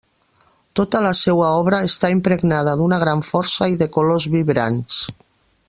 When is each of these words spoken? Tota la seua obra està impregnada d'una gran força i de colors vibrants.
Tota 0.79 1.01
la 1.07 1.11
seua 1.19 1.49
obra 1.57 1.81
està 1.89 2.11
impregnada 2.15 2.75
d'una 2.81 2.99
gran 3.05 3.21
força 3.29 3.69
i 3.75 3.79
de 3.83 3.89
colors 3.99 4.27
vibrants. 4.39 4.99